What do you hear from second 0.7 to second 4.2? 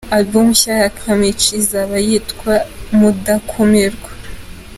ya Kamichi izaba yitwa Mudakumirwa.